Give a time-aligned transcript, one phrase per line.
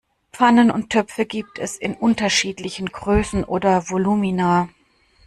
[0.31, 4.67] Pfannen und Töpfe gibt es in unterschiedlichen Größen oder Volumina.